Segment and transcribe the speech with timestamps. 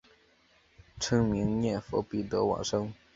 [0.99, 2.91] 称名念佛必得往生。